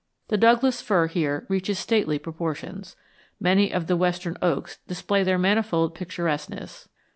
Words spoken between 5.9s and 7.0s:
picturesqueness.